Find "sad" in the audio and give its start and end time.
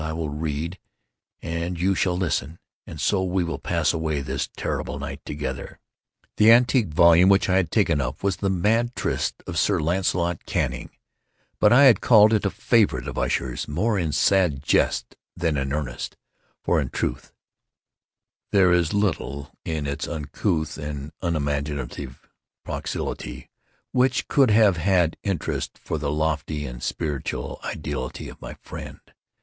14.11-14.63